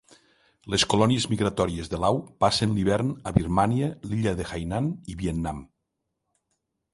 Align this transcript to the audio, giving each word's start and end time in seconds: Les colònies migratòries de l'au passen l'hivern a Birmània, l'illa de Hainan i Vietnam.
Les 0.73 0.83
colònies 0.93 1.27
migratòries 1.33 1.91
de 1.91 1.99
l'au 2.03 2.17
passen 2.45 2.73
l'hivern 2.77 3.11
a 3.33 3.35
Birmània, 3.37 3.91
l'illa 4.09 4.35
de 4.41 4.49
Hainan 4.53 4.89
i 5.15 5.19
Vietnam. 5.21 5.63